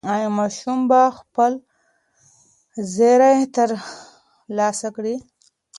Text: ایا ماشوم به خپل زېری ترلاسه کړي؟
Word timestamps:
ایا 0.13 0.29
ماشوم 0.37 0.79
به 0.89 1.01
خپل 1.17 1.53
زېری 2.93 3.39
ترلاسه 3.55 4.87
کړي؟ 4.95 5.15